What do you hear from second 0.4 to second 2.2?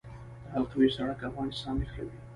د حلقوي سړک افغانستان نښلوي